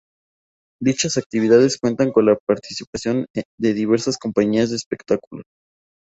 Dichas 0.81 1.15
actividades 1.19 1.77
cuentan 1.77 2.11
con 2.11 2.25
la 2.25 2.35
participación 2.35 3.27
de 3.35 3.73
diversas 3.75 4.17
compañías 4.17 4.71
de 4.71 4.77
espectáculos. 4.77 5.43